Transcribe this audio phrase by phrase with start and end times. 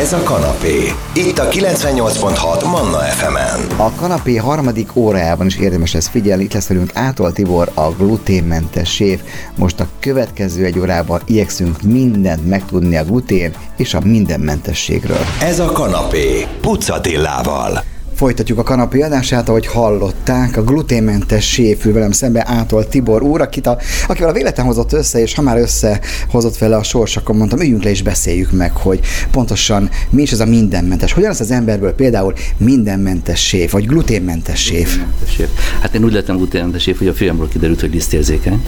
[0.00, 0.92] Ez a kanapé.
[1.14, 3.78] Itt a 98.6 Manna FM-en.
[3.78, 6.42] A kanapé harmadik órájában is érdemes lesz figyelni.
[6.42, 9.20] Itt lesz velünk Átol Tibor, a gluténmentes séf.
[9.56, 15.24] Most a következő egy órában igyekszünk mindent megtudni a glutén és a mindenmentességről.
[15.40, 16.46] Ez a kanapé.
[16.60, 17.84] Pucatillával.
[18.20, 23.66] Folytatjuk a kanapé adását, ahogy hallották, a gluténmentes séfül velem szembe ától Tibor úr, akit
[23.66, 23.78] a,
[24.08, 27.82] akivel a véletlen hozott össze, és ha már összehozott vele a sors, akkor mondtam, üljünk
[27.82, 31.12] le és beszéljük meg, hogy pontosan mi is ez a mindenmentes.
[31.12, 34.98] Hogyan az az emberből például mindenmentes séf, vagy gluténmentes séf?
[35.36, 35.48] séf.
[35.80, 38.62] Hát én úgy lettem gluténmentes séf, hogy a fiamról kiderült, hogy lisztérzékeny,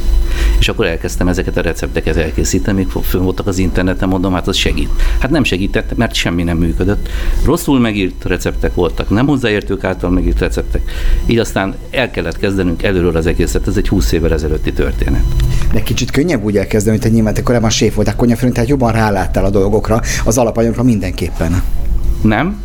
[0.58, 4.56] és akkor elkezdtem ezeket a recepteket elkészíteni, még fönn voltak az interneten, mondom, hát az
[4.56, 4.90] segít.
[5.18, 7.08] Hát nem segített, mert semmi nem működött.
[7.44, 10.82] Rosszul megírt receptek voltak, nem hozzáértők által megírt receptek.
[11.26, 15.22] Így aztán el kellett kezdenünk előről az egészet, ez egy 20 évvel ezelőtti történet.
[15.72, 18.92] De kicsit könnyebb úgy elkezdeni, hogy te nyilván te korábban séf voltál konyafőn, tehát jobban
[18.92, 21.62] ráláttál a dolgokra, az alapanyagra mindenképpen.
[22.22, 22.60] Nem,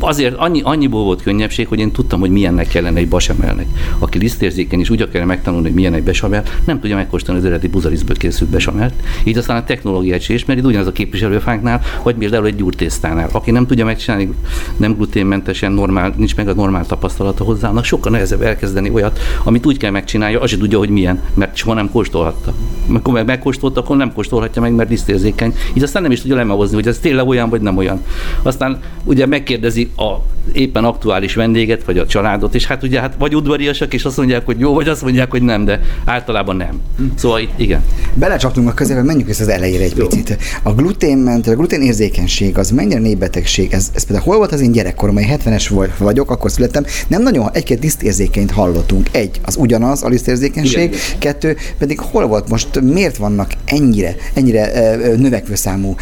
[0.00, 3.66] Azért annyi, annyiból volt könnyebbség, hogy én tudtam, hogy milyennek kellene egy basemelnek.
[3.98, 7.68] Aki lisztérzékeny és úgy akarja megtanulni, hogy milyen egy besamel, nem tudja megkóstolni az eredeti
[7.68, 8.94] buzariszből készült besamelt.
[9.24, 13.28] Így aztán a technológiát is ismeri, ugyanaz a képviselőfánknál, vagy például egy gyúrtésztánál.
[13.32, 14.32] Aki nem tudja megcsinálni
[14.76, 19.66] nem gluténmentesen, normál, nincs meg a normál tapasztalata hozzá, annak sokkal nehezebb elkezdeni olyat, amit
[19.66, 22.52] úgy kell megcsinálja, az se tudja, hogy milyen, mert soha nem kóstolhatta.
[22.88, 25.54] Amikor meg megkóstolta, akkor nem kóstolhatja meg, mert lisztérzékeny.
[25.74, 28.02] Így aztán nem is tudja lemehozni, hogy ez tényleg olyan vagy nem olyan.
[28.42, 33.34] Aztán ugye megkérdezi a éppen aktuális vendéget, vagy a családot, és hát ugye hát vagy
[33.34, 36.80] udvariasak, és azt mondják, hogy jó, vagy azt mondják, hogy nem, de általában nem.
[37.14, 37.80] Szóval itt, igen.
[38.14, 40.06] Belecsaptunk a közébe, menjünk vissza az elejére egy jó.
[40.06, 40.38] picit.
[40.62, 43.72] A gluténment, a glutén érzékenység, az mennyire népbetegség?
[43.72, 47.50] Ez, ez például hol volt az én gyerekkorom, hogy 70-es vagyok, akkor születtem, nem nagyon
[47.52, 49.08] egy-két lisztérzékenyt hallottunk.
[49.12, 50.98] Egy, az ugyanaz a lisztérzékenység, igen.
[51.18, 55.94] kettő, pedig hol volt most, miért vannak ennyire, ennyire növekvő számú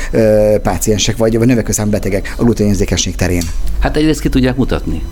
[0.62, 3.42] páciensek, vagy, vagy növekvő számú betegek a gluténérzékenység terén?
[3.78, 5.02] Hát egyrészt ki tudják mutatni.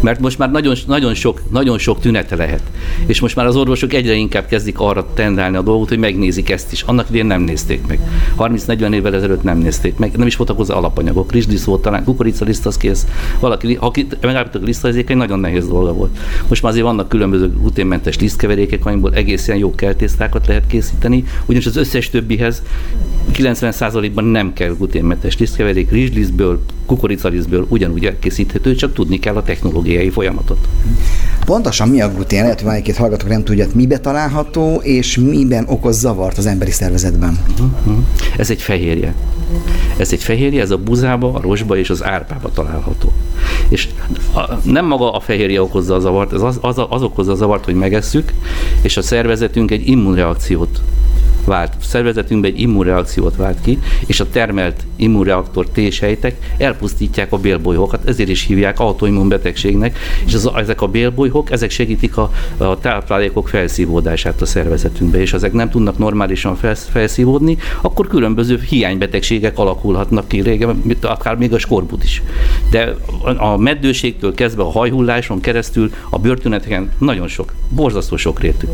[0.00, 2.62] Mert most már nagyon, nagyon, sok, nagyon sok tünete lehet.
[3.06, 6.72] És most már az orvosok egyre inkább kezdik arra tendálni a dolgot, hogy megnézik ezt
[6.72, 6.82] is.
[6.82, 8.00] Annak idén nem nézték meg.
[8.38, 10.16] 30-40 évvel ezelőtt nem nézték meg.
[10.16, 11.32] Nem is voltak hozzá alapanyagok.
[11.32, 12.04] Rizsdisz volt talán,
[12.38, 13.06] liszt az kész.
[13.40, 16.18] Valaki, ha megállapítok lisztazékeny, nagyon nehéz dolga volt.
[16.48, 21.76] Most már azért vannak különböző gluténmentes lisztkeverékek, amikből egészen jó kertésztákat lehet készíteni, ugyanis az
[21.76, 22.62] összes többihez
[23.32, 30.58] 90%-ban nem kell gluténmentes lisztkeverék, rizslisztből, kukoricalisztből ugyanúgy elkészíthető, csak tudni kell a technológiai folyamatot.
[31.44, 32.42] Pontosan mi a glutén?
[32.42, 37.38] Lehet, hogy egy hallgatók nem tudja, mibe található, és miben okoz zavart az emberi szervezetben.
[37.50, 38.04] Uh-huh.
[38.36, 39.14] Ez egy fehérje.
[39.96, 43.12] Ez egy fehérje, ez a buzába, a rosba és az árpába található.
[43.68, 43.88] És
[44.34, 47.64] a, nem maga a fehérje okozza a zavart, ez az, az, az okozza a zavart,
[47.64, 48.32] hogy megesszük,
[48.82, 50.80] és a szervezetünk egy immunreakciót
[51.44, 58.28] vált szervezetünkben egy immunreakciót vált ki, és a termelt immunreaktor T-sejtek elpusztítják a bélbolyhokat, ezért
[58.28, 64.46] is hívják autoimmunbetegségnek, és az, ezek a bélbolyhok, ezek segítik a, a táplálékok felszívódását a
[64.46, 71.36] szervezetünkbe, és ezek nem tudnak normálisan felsz, felszívódni, akkor különböző hiánybetegségek alakulhatnak ki régen, akár
[71.36, 72.22] még a skorbut is.
[72.70, 72.94] De
[73.36, 78.66] a meddőségtől kezdve a hajhulláson keresztül a bőrtüneteken nagyon sok, borzasztó sok rétű.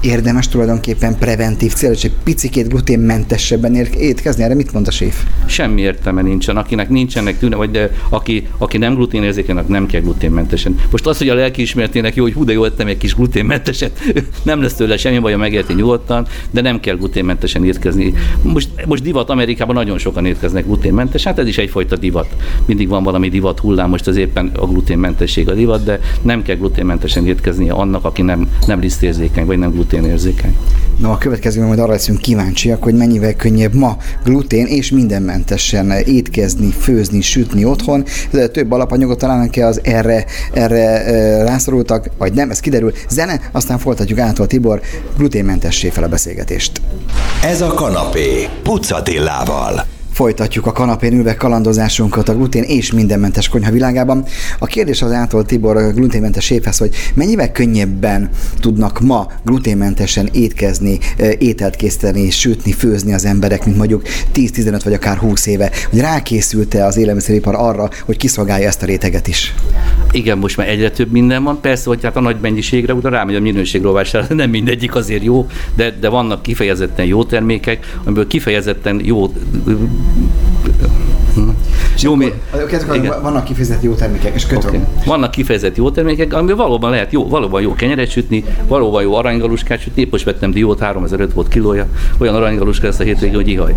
[0.00, 4.42] Érdemes tulajdonképpen preventív cél és egy picikét gluténmentesebben étkezni?
[4.42, 5.24] Erre mit mond a séf?
[5.46, 6.56] Semmi értelme nincsen.
[6.56, 10.80] Akinek nincsenek tűne, vagy de aki, aki nem gluténérzékenynek, nem kell gluténmentesen.
[10.90, 14.00] Most az, hogy a lelkiismeretének jó, hogy hú, de jó ettem egy kis gluténmenteset,
[14.42, 18.14] nem lesz tőle semmi baj, megérti nyugodtan, de nem kell gluténmentesen étkezni.
[18.42, 22.34] Most, most divat Amerikában nagyon sokan étkeznek gluténmentes, hát ez is egyfajta divat.
[22.64, 26.56] Mindig van valami divat hullám, most az éppen a gluténmentesség a divat, de nem kell
[26.56, 30.56] gluténmentesen étkezni annak, aki nem, nem lisztérzékeny, vagy nem gluténérzékeny.
[30.98, 36.70] Na, a következő majd arra leszünk kíváncsiak, hogy mennyivel könnyebb ma glutén és mindenmentesen étkezni,
[36.70, 38.04] főzni, sütni otthon.
[38.52, 42.92] Több alapanyagot találnak-e az erre, erre rászorultak, vagy nem, ez kiderül.
[43.08, 44.80] Zene, aztán folytatjuk ától Tibor
[45.16, 46.80] gluténmentessé fel a beszélgetést.
[47.42, 49.97] Ez a kanapé, Pucatillával.
[50.18, 54.24] Folytatjuk a kanapén ülve kalandozásunkat a glutén és mindenmentes konyha világában.
[54.58, 58.28] A kérdés az által Tibor gluténmentes séfhez, hogy mennyivel könnyebben
[58.60, 60.98] tudnak ma gluténmentesen étkezni,
[61.38, 64.02] ételt készíteni, sütni, főzni az emberek, mint mondjuk
[64.34, 69.28] 10-15 vagy akár 20 éve, hogy rákészült-e az élelmiszeripar arra, hogy kiszolgálja ezt a réteget
[69.28, 69.54] is?
[70.10, 71.60] Igen, most már egyre több minden van.
[71.60, 75.90] Persze, hogy hát a nagy mennyiségre utána rámegy a minőségrovásra, nem mindegyik azért jó, de,
[76.00, 79.32] de vannak kifejezetten jó termékek, amiből kifejezetten jó
[80.16, 80.28] 嗯。
[80.64, 80.88] 别别
[81.36, 81.54] 嗯
[82.02, 82.32] jó, mi,
[83.22, 84.68] vannak kifejezett jó termékek, és kötöm.
[84.68, 84.80] Okay.
[85.06, 89.80] Vannak kifejezett jó termékek, amiből valóban lehet jó, valóban jó kenyeret sütni, valóban jó aranygaluskát
[89.80, 90.02] sütni.
[90.02, 91.86] Épp most vettem diót, 3005 volt kilója,
[92.18, 93.74] olyan aranygaluska lesz a hétvégén, hogy ihaj.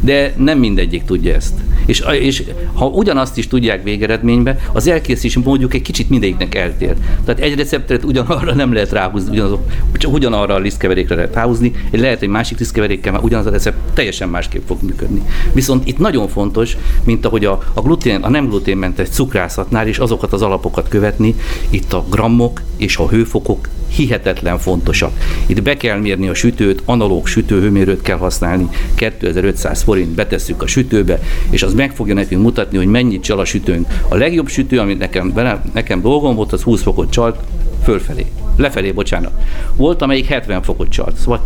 [0.00, 1.54] De nem mindegyik tudja ezt.
[1.86, 2.44] És, és
[2.74, 6.94] ha ugyanazt is tudják végeredménybe, az elkészítési módjuk egy kicsit mindegyiknek eltér.
[7.24, 9.60] Tehát egy receptet ugyanarra nem lehet ráhúzni, ugyanazok,
[9.92, 14.28] csak ugyanarra a lisztkeverékre lehet ráhúzni, lehet egy másik lisztkeverékkel, már ugyanaz a recept teljesen
[14.28, 15.22] másképp fog működni.
[15.52, 20.32] Viszont itt nagyon fontos, mint ahogy a, a, glutén, a nem gluténmentes cukrászatnál is azokat
[20.32, 21.34] az alapokat követni,
[21.70, 25.12] itt a grammok és a hőfokok hihetetlen fontosak.
[25.46, 31.20] Itt be kell mérni a sütőt, analóg sütőhőmérőt kell használni, 2500 forint betesszük a sütőbe,
[31.50, 33.86] és az meg fogja nekünk mutatni, hogy mennyit csal a sütőnk.
[34.08, 35.32] A legjobb sütő, amit nekem,
[35.72, 37.38] nekem dolgom volt, az 20 fokot csalt,
[37.84, 38.26] fölfelé
[38.56, 39.32] lefelé, bocsánat.
[39.76, 41.16] Volt, amelyik 70 fokot csalt.
[41.16, 41.40] Szóval,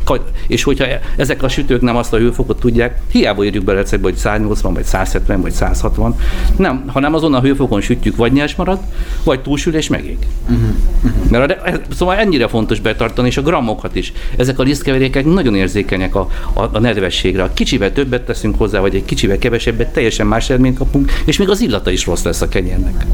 [0.47, 0.85] és hogyha
[1.17, 4.85] ezek a sütők nem azt a hőfokot tudják, hiába írjuk be receptbe, hogy 180, vagy
[4.85, 6.19] 170, vagy 160,
[6.57, 8.79] nem, hanem azon a hőfokon sütjük, vagy nyers marad,
[9.25, 10.19] vagy túlsül és megég.
[10.49, 10.69] Uh-huh.
[11.05, 11.31] Uh-huh.
[11.31, 14.13] Mert a, szóval ennyire fontos betartani, és a grammokat is.
[14.37, 17.43] Ezek a lisztkeverékek nagyon érzékenyek a, a, a nedvességre.
[17.43, 21.49] A kicsivel többet teszünk hozzá, vagy egy kicsivel kevesebbet, teljesen más eredményt kapunk, és még
[21.49, 23.07] az illata is rossz lesz a kenyérnek.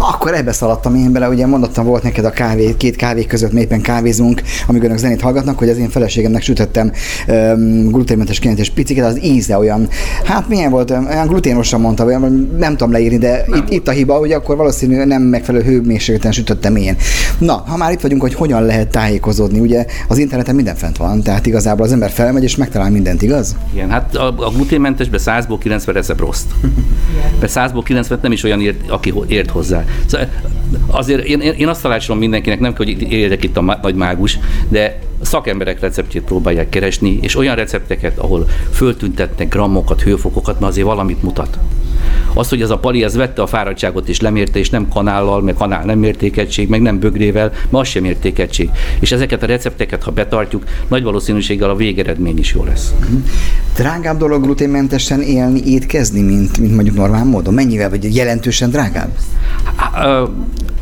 [0.00, 3.80] Akkor ebbe szaladtam én bele, ugye mondottam, volt neked a kávé, két kávé között mépen
[3.80, 6.92] kávézunk, amíg önök zenét hallgatnak, hogy az én feleségemnek sütöttem
[7.28, 9.88] um, gluténmentes és piciket, az íze olyan,
[10.24, 14.14] hát milyen volt, olyan gluténosan mondta, olyan, nem tudom leírni, de itt, itt, a hiba,
[14.14, 16.96] hogy akkor valószínűleg nem megfelelő hőmérsékleten sütöttem én.
[17.38, 21.22] Na, ha már itt vagyunk, hogy hogyan lehet tájékozódni, ugye az interneten minden fent van,
[21.22, 23.56] tehát igazából az ember felmegy és megtalál mindent, igaz?
[23.72, 26.42] Igen, hát a, a gluténmentesbe 100-ból 90 recept rossz.
[27.40, 29.84] Be 100-ból 90 nem is olyan ért, aki ért hozzá.
[30.06, 30.28] Szóval
[30.86, 34.38] azért én, én azt tanácsolom mindenkinek, nem hogy érjek itt a nagy mágus,
[34.68, 41.22] de szakemberek receptjét próbálják keresni, és olyan recepteket, ahol föltüntetnek grammokat, hőfokokat, mert azért valamit
[41.22, 41.58] mutat.
[42.34, 45.54] Az, hogy ez a pali, ez vette a fáradtságot és lemérte, és nem kanállal, meg
[45.54, 48.70] kanál nem mértékegység, meg nem bögrével, mert az sem mértékegység.
[49.00, 52.94] És ezeket a recepteket, ha betartjuk, nagy valószínűséggel a végeredmény is jó lesz.
[53.76, 57.54] Drágább dolog gluténmentesen élni, étkezni, mint, mint mondjuk normál módon?
[57.54, 59.10] Mennyivel, vagy jelentősen drágább?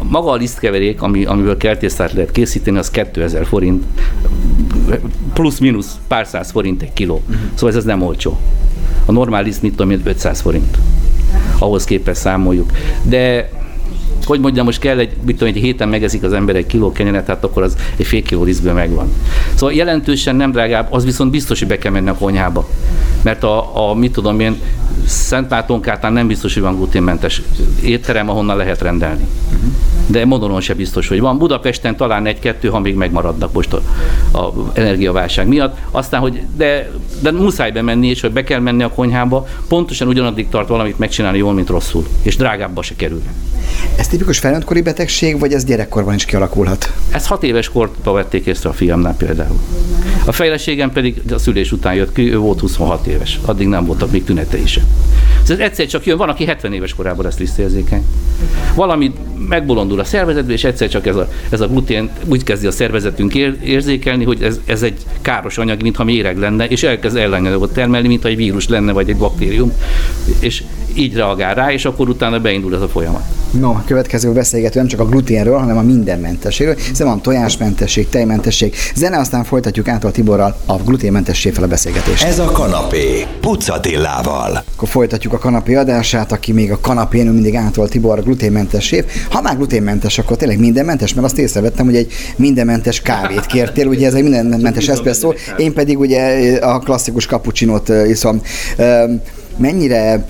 [0.02, 3.84] Maga a lisztkeverék, ami, amiből kertésztát lehet készíteni, az 2000 forint,
[5.32, 7.22] plusz-minusz pár száz forint egy kiló.
[7.54, 8.38] Szóval ez, ez nem olcsó.
[9.04, 10.78] A normál liszt, mit tudom 500 forint.
[11.58, 12.70] Ahhoz képest számoljuk.
[13.02, 13.50] De
[14.24, 17.26] hogy mondjam, most kell egy, mit tudom, egy héten megezik az ember egy kiló kenyeret,
[17.26, 19.12] hát akkor az egy fél kiló rizből megvan.
[19.54, 22.68] Szóval jelentősen nem drágább, az viszont biztos, hogy be kell menni a konyhába.
[23.26, 24.60] Mert a, a mit tudom én,
[25.06, 27.42] Szentlátonkátán nem biztos, hogy van gluténmentes
[27.82, 29.26] étterem, ahonnan lehet rendelni.
[30.06, 31.38] De Modonon se biztos, hogy van.
[31.38, 33.82] Budapesten talán egy-kettő, ha még megmaradnak most a,
[34.38, 35.76] a energiaválság miatt.
[35.90, 36.90] Aztán, hogy de,
[37.22, 41.38] de muszáj bemenni, és hogy be kell menni a konyhába, pontosan ugyanaddig tart valamit megcsinálni
[41.38, 42.06] jól, mint rosszul.
[42.22, 43.22] És drágábbba se kerül.
[43.96, 46.92] Ez tipikus felnőttkori betegség, vagy ez gyerekkorban is kialakulhat?
[47.10, 49.58] Ez hat éves korban vették észre a fiamnál például.
[50.26, 53.38] A fejleségem pedig a szülés után jött ki, ő volt 26 éves.
[53.44, 54.84] Addig nem voltak még tünetei sem.
[55.42, 58.04] Ez egyszer csak jön, van, aki 70 éves korában lesz lisztérzékeny.
[58.74, 59.12] Valami
[59.48, 63.34] megbolondul a szervezetbe, és egyszer csak ez a, ez a glutén úgy kezdi a szervezetünk
[63.34, 68.08] ér, érzékelni, hogy ez, ez egy káros anyag, mintha méreg lenne, és elkezd ellenanyagot termelni,
[68.08, 69.72] mintha egy vírus lenne, vagy egy baktérium.
[70.40, 70.62] És
[70.96, 73.22] így reagál rá, és akkor utána beindul ez a folyamat.
[73.50, 78.74] No, a következő beszélgető nem csak a gluténről, hanem a mindenmentességről, hiszen van tojásmentesség, tejmentesség,
[78.94, 82.24] zene, aztán folytatjuk át a Tiborral a gluténmentességfel a beszélgetést.
[82.24, 84.64] Ez a kanapé, Pucatillával.
[84.74, 88.94] Akkor folytatjuk a kanapé adását, aki még a kanapén mindig átol Tibor a gluténmentes
[89.30, 94.06] Ha már gluténmentes, akkor tényleg mindenmentes, mert azt észrevettem, hogy egy mindenmentes kávét kértél, ugye
[94.06, 98.40] ez egy mindenmentes eszpresszó, én pedig ugye a klasszikus kapucsinót iszom
[99.56, 100.26] mennyire,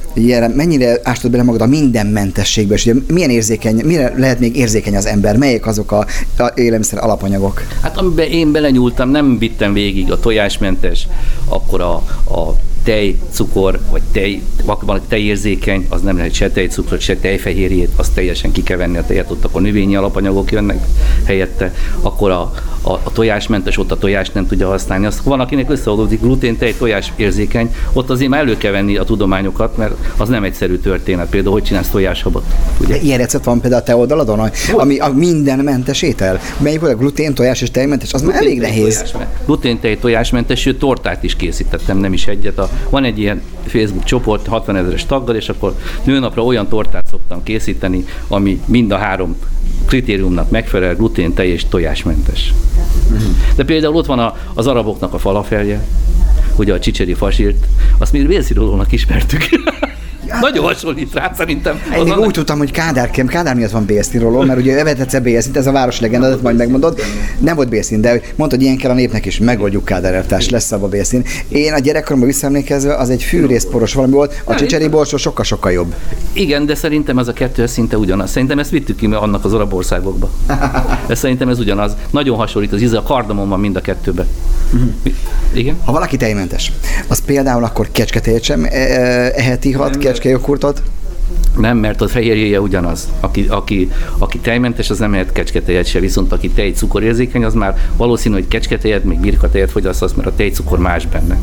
[0.55, 5.07] mennyire ástod bele magad a mindenmentességbe, és ugye milyen érzékeny, mire lehet még érzékeny az
[5.07, 6.07] ember, melyek azok a,
[6.39, 7.63] a élelmiszer alapanyagok?
[7.81, 11.09] Hát amiben én belenyúltam, nem vittem végig a tojásmentes,
[11.49, 11.95] akkor a,
[12.35, 12.57] a
[12.87, 18.53] tej, cukor, vagy tej, van tejérzékeny, az nem lehet se tejcukrot, se tejfehérjét, azt teljesen
[18.53, 20.87] ki kell venni a tejet, ott akkor növényi alapanyagok jönnek
[21.25, 22.53] helyette, akkor a,
[22.83, 25.07] a, a tojásmentes, ott a tojást nem tudja használni.
[25.07, 29.05] Azt van, akinek összeadódik glutén, tej, tojás érzékeny, ott azért már elő kell venni a
[29.05, 31.29] tudományokat, mert az nem egyszerű történet.
[31.29, 32.45] Például, hogy csinálsz tojáshabot.
[32.81, 32.95] Ugye?
[32.95, 36.41] De ilyen recept van például a te oldaladon, ami a mindenmentes étel.
[36.59, 38.13] Melyik volt a glutén, tojás és tejmentes?
[38.13, 39.15] Az glutén, már elég nehéz.
[39.45, 42.59] Glutén, tej, tojásmentes, sőt, tortát is készítettem, nem is egyet.
[42.59, 47.43] A, van egy ilyen Facebook csoport 60 ezeres taggal, és akkor nőnapra olyan tortát szoktam
[47.43, 49.37] készíteni, ami mind a három
[49.87, 52.53] kritériumnak megfelel, glutén, tej és tojásmentes.
[53.57, 55.87] De például ott van a, az araboknak a falafelje,
[56.57, 57.67] ugye a csicseri fasírt,
[57.99, 59.49] azt mi vélszirolónak ismertük.
[60.41, 61.81] Nagyon hasonlít rá, szerintem.
[61.97, 65.57] Én még úgy tudtam, hogy Kádár, Kádár miatt van bélszínról, mert ugye evet egyszer bélszínt,
[65.57, 67.01] ez a város legenda, ezt majd megmondod.
[67.39, 70.73] Nem volt bélszín, de mondta, hogy ilyen kell a népnek is, megoldjuk Kádár elvtárs, lesz
[70.73, 71.25] abba bélszín.
[71.49, 75.95] Én a gyerekkoromban visszaemlékezve, az egy fűrészporos valami volt, a csicseri borsó sokkal-sokkal jobb.
[76.33, 78.31] Igen, de szerintem ez a kettő szinte ugyanaz.
[78.31, 80.31] Szerintem ezt vittük ki annak az arab országokba.
[81.07, 81.97] Ez szerintem ez ugyanaz.
[82.11, 83.81] Nagyon hasonlít az íze, a kardamon van mind a
[85.53, 85.77] Igen?
[85.85, 86.73] Ha valaki tejmentes,
[87.09, 90.83] az például akkor kecsketejet sem e- e- eheti hat kecskejoghurtot?
[91.59, 93.09] Nem, mert a fehérjéje ugyanaz.
[93.21, 97.77] Aki, aki, aki tejmentes, az nem ehet kecsketejet se, viszont aki tej cukorérzékeny, az már
[97.97, 101.39] valószínű, hogy kecsketejet, még birkatejet fogyasztasz, mert a tejcukor más benne.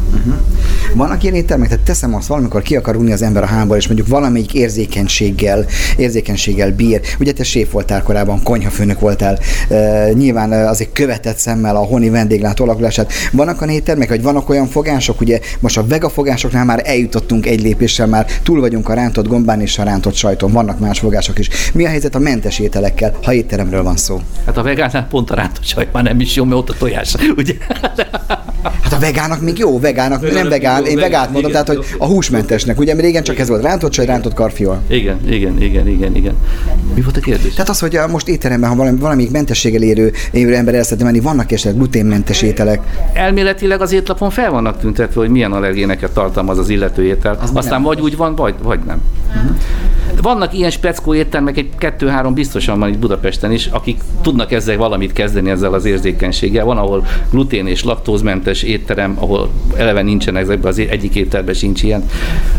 [0.94, 3.88] Vannak ilyen éttermek, tehát teszem azt, valamikor ki akar unni az ember a hámból, és
[3.88, 5.66] mondjuk valamelyik érzékenységgel,
[5.98, 7.02] érzékenységgel bír.
[7.20, 9.40] Ugye te séf voltál korábban, konyhafőnök voltál,
[9.70, 13.12] e, nyilván azért követett szemmel a honi vendéglátó alakulását.
[13.32, 17.62] Vannak olyan éttermek, vagy vannak olyan fogások, ugye most a vega fogásoknál már eljutottunk egy
[17.62, 21.50] lépéssel, már túl vagyunk a rántott gombán és a rántott sajton, vannak más fogások is.
[21.74, 24.22] Mi a helyzet a mentes ételekkel, ha étteremről van szó?
[24.46, 27.16] Hát a vegánnál pont a rántott sajt már nem is jó, mert ott a tojás.
[27.38, 27.54] Ugye?
[28.64, 31.68] Hát a vegának még jó, vegának, nem vegán, még jó, én vegán, vegát mondom, tehát
[31.68, 34.82] hogy a húsmentesnek, ugye régen csak ez volt, rántott csaj, rántott karfiol.
[34.88, 36.36] Igen, igen, igen, igen, igen.
[36.96, 37.54] Mi volt a kérdés?
[37.54, 41.06] Tehát az, hogy a most étteremben, ha valami, valamelyik mentességgel érő, érő ember el szeretne
[41.06, 42.82] menni, vannak esetleg gluténmentes ételek.
[43.14, 47.38] Elméletileg az étlapon fel vannak tüntetve, hogy milyen allergéneket tartalmaz az illető étel.
[47.42, 47.84] Az Aztán nem.
[47.84, 49.02] vagy úgy van, vagy, vagy nem.
[50.24, 55.14] Vannak ilyen speckó éttermek, egy kettő-három biztosan van itt Budapesten is, akik tudnak ezzel valamit
[55.14, 56.66] kezdeni ezzel az érzékenységgel.
[56.66, 62.10] Van, ahol glutén és laktózmentes étterem, ahol eleve nincsen ezekben az egyik ételben sincs ilyen.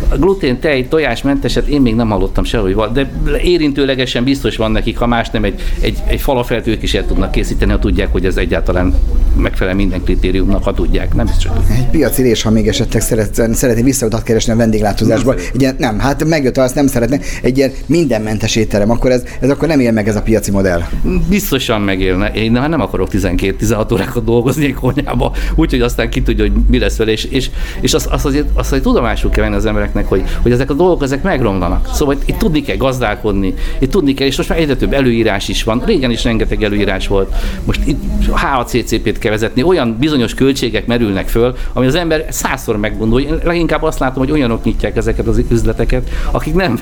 [0.08, 3.10] A glutén, tej, tojásmenteset én még nem hallottam sehol, hogy van, de
[3.42, 7.30] érintőlegesen biztos van nekik, ha más nem egy, egy, egy falafelt ők is el tudnak
[7.30, 8.94] készíteni, ha tudják, hogy ez egyáltalán
[9.36, 11.14] megfelel minden kritériumnak, ha tudják.
[11.14, 11.50] Nem biztos.
[11.50, 15.34] hogy Egy piaci rés, ha még esetleg szeret, szeretné visszautat keresni a vendéglátózásból.
[15.34, 19.50] Egy ilyen, nem, hát megjött, azt nem szeretne, egy ilyen mindenmentes étterem, akkor ez, ez
[19.50, 20.82] akkor nem él meg ez a piaci modell.
[21.28, 22.32] Biztosan megélne.
[22.32, 26.78] Én már nem akarok 12-16 órákat dolgozni egy konyhába, úgyhogy aztán ki tudja, hogy mi
[26.78, 30.08] lesz vele, és, és, és azt, azt, azért, azt, hogy tudomásul kell venni az embereknek,
[30.08, 31.88] hogy, hogy ezek a dolgok ezek megromlanak.
[31.92, 35.62] Szóval itt, tudni kell gazdálkodni, itt tudni kell, és most már egyre több előírás is
[35.62, 35.82] van.
[35.86, 37.34] Régen is rengeteg előírás volt.
[37.64, 43.38] Most itt HACCP-t kell vezetni, olyan bizonyos költségek merülnek föl, ami az ember százszor meggondolja.
[43.44, 46.76] Leginkább azt látom, hogy olyanok nyitják ezeket az üzleteket, akik nem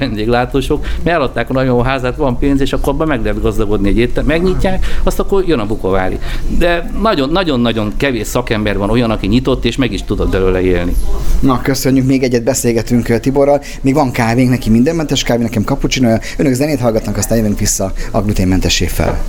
[0.69, 3.99] vendéglátósok, mert eladták a nagyon házát, van pénz, és akkor abban meg lehet gazdagodni egy
[3.99, 4.26] étterem.
[4.26, 6.19] Megnyitják, azt akkor jön a bukovári.
[6.59, 10.97] De nagyon- nagyon-nagyon kevés szakember van olyan, aki nyitott, és meg is tudott belőle élni.
[11.40, 13.61] Na, köszönjük, még egyet beszélgetünk uh, Tiborral.
[13.81, 18.21] Még van kávénk, neki mindenmentes kávé, nekem cappuccino Önök zenét hallgatnak, aztán jövünk vissza a
[18.21, 19.21] gluténmentes fel.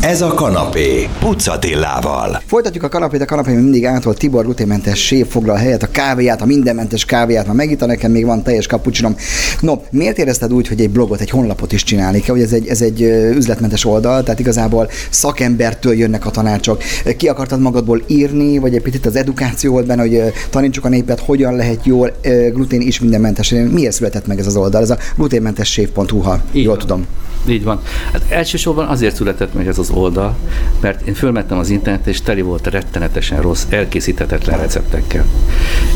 [0.00, 2.42] Ez a kanapé, Pucatillával.
[2.46, 6.46] Folytatjuk a kanapét, a kanapé mindig ától Tibor gluténmentes séf foglal helyet, a kávéját, a
[6.46, 9.16] mindenmentes kávéját, ma megitta nekem még van teljes cappuccinom.
[9.60, 12.66] No, miért érezted úgy, hogy egy blogot, egy honlapot is csinálni kell, hogy ez egy,
[12.68, 13.02] ez egy
[13.34, 16.82] üzletmentes oldal, tehát igazából szakembertől jönnek a tanácsok.
[17.16, 21.20] Ki akartad magadból írni, vagy egy picit az edukáció volt benne, hogy tanítsuk a népet,
[21.20, 22.12] hogyan lehet jól
[22.52, 23.54] glutén is mindenmentes.
[23.70, 24.82] Miért született meg ez az oldal?
[24.82, 26.86] Ez a gluténmentesség.hu, ha Így jól van.
[26.86, 27.06] tudom.
[27.48, 27.80] Így van.
[28.12, 30.36] Hát elsősorban azért született meg ez az oldal,
[30.80, 35.24] mert én fölmentem az internetre, és teli volt rettenetesen rossz, elkészíthetetlen receptekkel.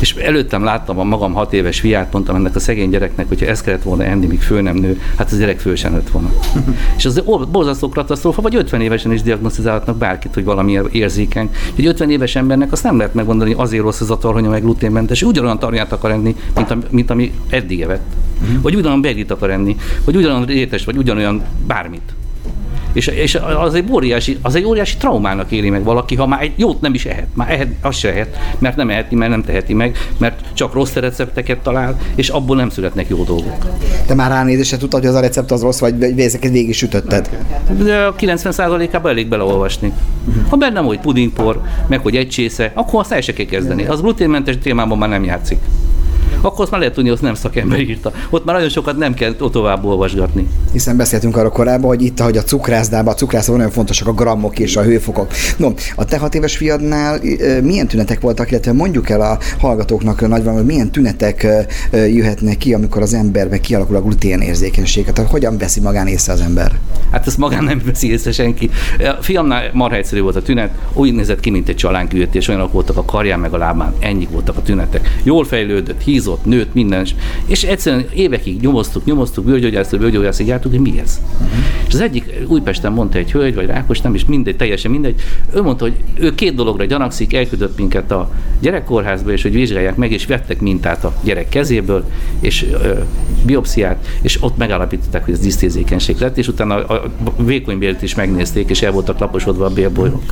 [0.01, 3.65] És előttem láttam a magam hat éves fiát, mondtam ennek a szegény gyereknek, hogyha ezt
[3.65, 6.31] kellett volna enni, míg föl nem nő, hát az gyerek föl sem nőtt volna.
[6.97, 11.51] és az or- borzasztó katasztrófa, vagy 50 évesen is diagnosztizálhatnak bárkit, hogy valami érzékeny.
[11.77, 14.63] Egy 50 éves embernek azt nem lehet megmondani, hogy azért rossz ez a tarhonya, meg
[14.63, 18.13] gluténmentes, ugyanolyan tarhonyát akar enni, mint, ami, mint ami eddig evett.
[18.63, 22.15] Vagy ugyanolyan beglit akar enni, vagy ugyanolyan rétes, vagy ugyanolyan bármit.
[22.95, 26.53] És, és az egy óriási, az egy óriási traumának éli meg valaki, ha már egy
[26.57, 27.27] jót nem is ehet.
[27.35, 30.93] Már ehet, azt se ehet, mert nem eheti, mert nem teheti meg, mert csak rossz
[30.93, 33.57] recepteket talál, és abból nem születnek jó dolgok.
[34.07, 37.31] Te már ránézésre tudtad, hogy az a recept az rossz, vagy ezeket végig sütötted.
[37.83, 39.93] De a 90%-ában elég beleolvasni.
[40.49, 43.85] Ha benne hogy pudingpor, meg hogy egy csésze, akkor azt el se kell kezdeni.
[43.85, 45.59] Az gluténmentes témában már nem játszik.
[46.41, 48.13] Akkor azt már lehet tudni, hogy azt nem szakember írta.
[48.31, 50.49] Ott már nagyon sokat nem kell ott tovább olvasgatni.
[50.73, 54.59] Hiszen beszéltünk arról korábban, hogy itt, ahogy a cukrászdában, a cukrászban nagyon fontosak a grammok
[54.59, 55.33] és a hőfokok.
[55.57, 57.21] No, a te hat éves fiadnál
[57.63, 61.47] milyen tünetek voltak, illetve mondjuk el a hallgatóknak nagyban, hogy milyen tünetek
[61.93, 65.05] jöhetnek ki, amikor az emberbe kialakul a glutén érzékenység.
[65.13, 66.73] Tehát hogyan veszi magán észre az ember?
[67.11, 68.71] Hát ezt magán nem veszi észre senki.
[68.99, 72.97] A fiamnál marha egyszerű volt a tünet, úgy nézett ki, mint egy csalánküvetés, olyanok voltak
[72.97, 75.21] a karján meg a lábán, ennyi voltak a tünetek.
[75.23, 77.07] Jól fejlődött, hízott, nőtt, minden.
[77.47, 81.21] És egyszerűen évekig nyomoztuk, nyomoztuk, bőrgyógyásztól, bőrgyógyászig jártuk, hogy mi ez.
[81.87, 85.21] És az egyik Újpesten mondta egy hölgy, vagy Rákos, nem is mindegy, teljesen mindegy.
[85.55, 90.13] Ő mondta, hogy ő két dologra gyanakszik, elküldött minket a gyerekkórházba, és hogy vizsgálják meg,
[90.13, 92.05] és vettek mintát a gyerek kezéből,
[92.41, 92.99] és ö,
[93.47, 98.71] biopsziát, és ott megállapították, hogy ez disztézékenység lett, és utána a, a vékonybélt is megnézték,
[98.71, 100.23] és el voltak laposodva a bélbolyrok.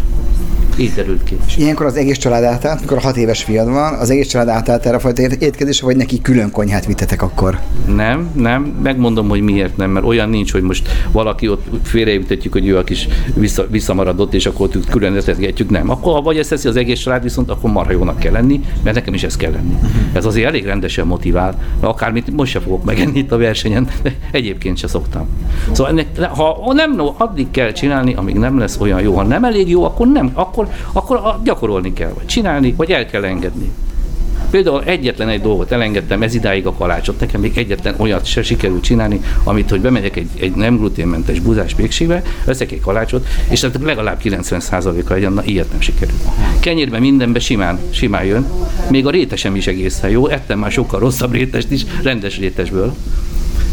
[0.77, 1.37] Így derült ki.
[1.47, 4.49] És ilyenkor az egész család átállt, mikor a hat éves fiad van, az egész család
[4.49, 7.59] átállt erre a fajta étkezésre, vagy neki külön konyhát vittetek akkor?
[7.95, 12.67] Nem, nem, megmondom, hogy miért nem, mert olyan nincs, hogy most valaki ott félrejutatjuk, hogy
[12.67, 15.91] ő a kis vissza, visszamaradott, és akkor ott külön etetgetjük, nem.
[15.91, 18.97] Akkor ha vagy ezt teszi az egész család, viszont akkor marha jónak kell lenni, mert
[18.97, 19.75] nekem is ez kell lenni.
[20.13, 24.15] Ez azért elég rendesen motivál, mert akármit most se fogok megenni itt a versenyen, de
[24.31, 25.27] egyébként se szoktam.
[25.73, 29.15] Szóval ennek, ha nem, addig kell csinálni, amíg nem lesz olyan jó.
[29.15, 30.62] Ha nem elég jó, akkor nem, akkor
[30.93, 33.71] akkor, akkor gyakorolni kell, vagy csinálni, vagy el kell engedni.
[34.53, 38.83] Például egyetlen egy dolgot elengedtem ez idáig a kalácsot, nekem még egyetlen olyat se sikerült
[38.83, 43.79] csinálni, amit, hogy bemegyek egy, egy nem gluténmentes buzás pékségbe, veszek egy kalácsot, és hát
[43.83, 46.23] legalább 90%-a legyen, na ilyet nem sikerült.
[46.61, 48.47] Kenyérben mindenbe simán, simán jön,
[48.91, 52.95] még a rétesem is egészen jó, ettem már sokkal rosszabb rétest is, rendes rétesből,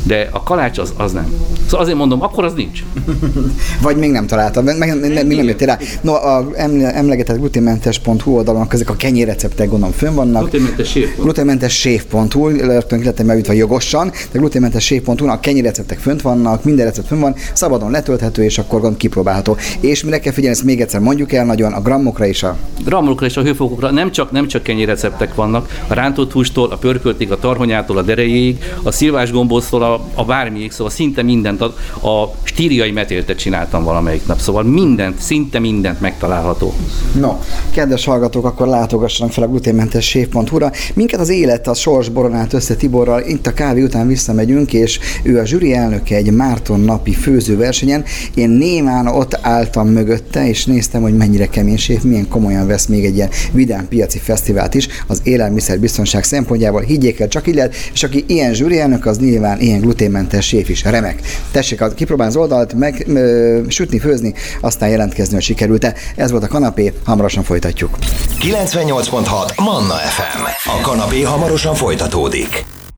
[0.03, 1.33] de a kalács az, az nem.
[1.65, 2.83] Szóval azért mondom, akkor az nincs.
[3.81, 5.77] Vagy még nem találtad, meg, nem, még nem jöttél rá.
[6.01, 10.41] No, a emlegetett gluténmentes.hu oldalon ezek a kenyérreceptek gondolom fönn vannak.
[10.41, 11.15] Gluténmentes séf.
[11.17, 17.19] Gluténmentes séf.hu, lettem beütve jogosan, de gluténmentes séf.hu, a kenyérreceptek fönt vannak, minden recept fönn
[17.19, 19.57] van, szabadon letölthető, és akkor gond kipróbálható.
[19.79, 22.57] És mire kell figyelni, ezt még egyszer mondjuk el nagyon, a grammokra és a...
[22.85, 27.31] Grammokra és a hőfokokra nem csak, nem csak kenyérreceptek vannak, a rántott hústól, a pörköltig,
[27.31, 31.65] a tarhonyától, a derejéig, a szilvás gombóztól, a, a bármiig, szóval szinte mindent, a,
[32.07, 36.73] a stíriai metéltet csináltam valamelyik nap, szóval mindent, szinte mindent megtalálható.
[37.19, 37.37] No,
[37.71, 40.71] kedves hallgatók, akkor látogassanak fel a gluténmentes séf.hu-ra.
[40.93, 45.39] Minket az élet, a sors boronát össze Tiborral, itt a kávé után visszamegyünk, és ő
[45.39, 48.03] a zsűri elnöke egy Márton napi főzőversenyen.
[48.33, 53.05] Én némán ott álltam mögötte, és néztem, hogy mennyire kemény séf, milyen komolyan vesz még
[53.05, 56.81] egy ilyen vidám piaci fesztivált is az élelmiszerbiztonság szempontjából.
[56.81, 60.69] Higgyék el, csak így lehet, és aki ilyen zsűri elnök, az nyilván ilyen gluténmentes séf
[60.69, 60.83] is.
[60.83, 61.21] Remek.
[61.51, 65.93] Tessék, kipróbálni az oldalt, meg ö, sütni, főzni, aztán jelentkezni, hogy sikerült-e.
[66.15, 67.97] Ez volt a kanapé, hamarosan folytatjuk.
[68.39, 70.69] 98.6 Manna FM.
[70.77, 72.65] A kanapé hamarosan folytatódik.